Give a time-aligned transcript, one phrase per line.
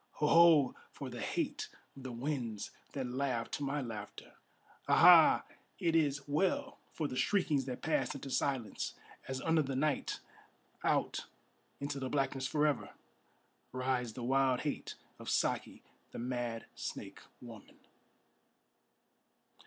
[0.13, 0.25] Ho!
[0.25, 0.75] Ho!
[0.91, 4.33] for the hate of the winds that laugh to my laughter!
[4.87, 4.95] Ha!
[4.97, 5.45] Ha!
[5.77, 8.95] it is well for the shriekings that pass into silence,
[9.27, 10.19] As under the night,
[10.83, 11.27] out
[11.79, 12.95] into the blackness for ever,
[13.71, 17.77] Rides the wild hate of Saki, the mad snake woman!